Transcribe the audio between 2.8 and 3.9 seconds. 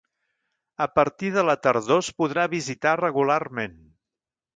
regularment.